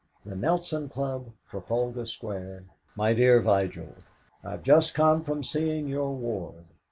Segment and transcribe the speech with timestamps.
[0.25, 2.63] "THE NELSON CLUB, "TRAFALGAR SQUARE.
[2.95, 3.97] "MY DEAR VIGIL,
[4.43, 6.65] "I've just come from seeing your ward.